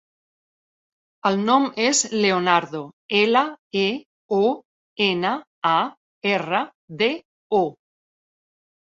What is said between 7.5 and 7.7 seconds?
o.